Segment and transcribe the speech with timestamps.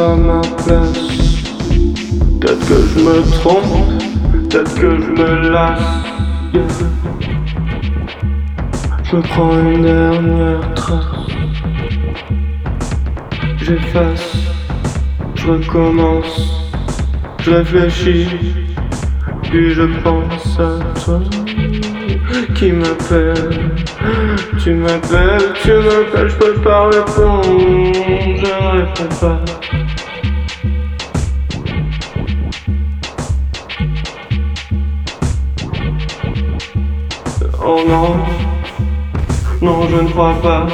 [0.00, 1.10] à ma place.
[2.40, 4.02] Peut-être que je me trompe,
[4.32, 6.84] peut-être que je me lasse.
[9.04, 11.04] Je prends une dernière trace.
[13.58, 14.36] J'efface,
[15.34, 16.34] je recommence,
[17.42, 18.28] je réfléchis,
[19.42, 21.20] puis je pense à toi
[22.54, 23.70] qui m'appelle?
[24.62, 29.79] Tu m'appelles, tu m'appelles, je peux pas répondre, je ne réponds pas.
[40.00, 40.66] Je ne crois pas.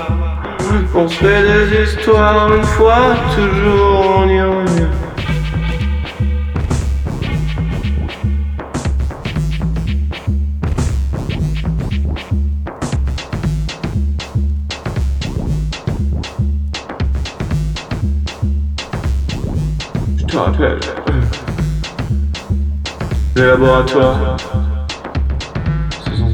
[0.94, 4.86] On se fait des histoires une fois, toujours on y revient.
[23.34, 24.36] Le laboratoire?
[26.04, 26.30] Saison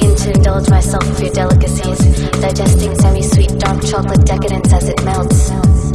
[0.00, 0.06] 2.
[0.06, 0.70] Onzième épisode.
[0.70, 5.50] myself of your delicacies, digesting semi sweet dark chocolate decadence as it melts,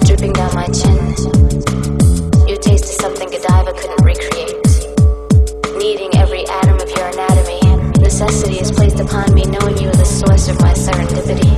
[0.05, 0.97] dripping down my chin.
[2.47, 4.55] Your taste is something Godiva couldn't recreate.
[5.77, 7.61] Needing every atom of your anatomy,
[7.99, 11.53] necessity is placed upon me knowing you are the source of my serendipity.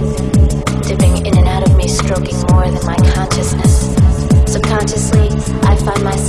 [0.87, 3.93] Dipping in and out of me, stroking more than my consciousness.
[4.45, 5.29] Subconsciously,
[5.63, 6.26] I find myself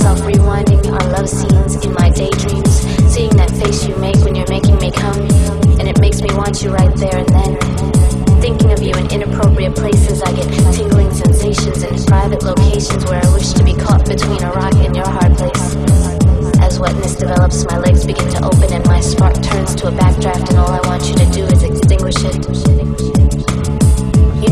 [6.61, 8.41] you right there and then.
[8.41, 13.33] Thinking of you in inappropriate places, I get tingling sensations in private locations where I
[13.33, 15.75] wish to be caught between a rock and your hard place.
[16.59, 20.49] As wetness develops, my legs begin to open and my spark turns to a backdraft,
[20.49, 23.18] and all I want you to do is extinguish it.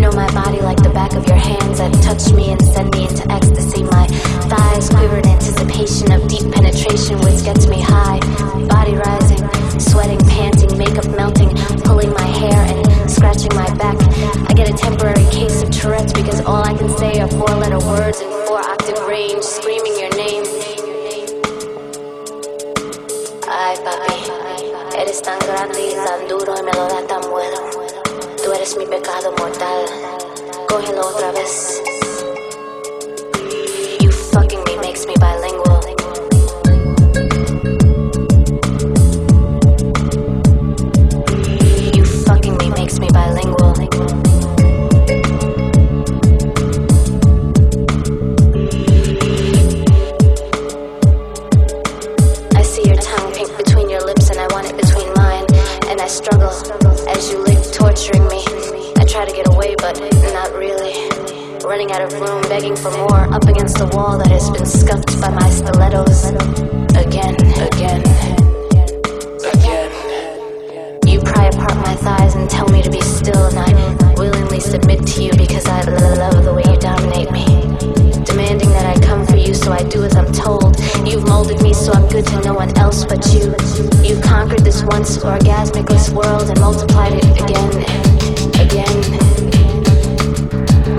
[0.07, 3.11] Know my body like the back of your hands that touch me and send me
[3.11, 3.83] into ecstasy.
[3.83, 4.07] My
[4.47, 8.23] thighs quiver in anticipation of deep penetration, which gets me high.
[8.71, 9.43] Body rising,
[9.75, 11.51] sweating, panting, makeup melting,
[11.83, 13.99] pulling my hair and scratching my back.
[14.47, 17.83] I get a temporary case of Tourette's because all I can say are four letter
[17.83, 20.47] words in four octave range, screaming your name.
[23.43, 24.15] Ay, papi,
[25.03, 27.16] eres tan grande y tan duro y me lo das
[28.67, 29.85] eres mi pecado mortal.
[30.67, 31.86] Cógelo otra vez.
[75.67, 77.45] Because I love the way you dominate me.
[78.23, 80.79] Demanding that I come for you, so I do as I'm told.
[81.05, 83.51] You've molded me so I'm good to no one else but you.
[84.03, 88.97] You've conquered this once orgasmicless world and multiplied it again and again.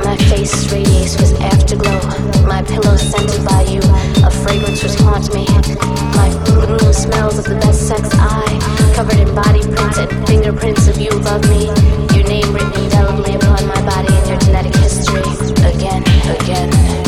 [0.04, 2.00] My face radiates with afterglow.
[2.46, 3.80] My pillow scented by you.
[4.24, 5.46] A fragrance which haunts me.
[6.16, 6.28] My
[6.68, 8.44] room smells of the best sex I
[8.94, 12.07] covered in body prints and fingerprints of you above me.
[12.29, 15.22] Name written indelibly upon my body and your genetic history.
[15.66, 17.07] Again, again.